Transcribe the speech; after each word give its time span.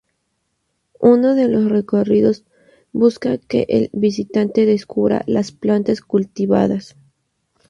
Uno 0.99 1.35
de 1.35 1.47
los 1.47 1.65
recorridos 1.69 2.43
busca 2.91 3.37
que 3.37 3.67
el 3.69 3.91
visitante 3.93 4.65
"descubra" 4.65 5.21
las 5.27 5.51
plantas 5.51 6.01
cultivadas. 6.01 6.95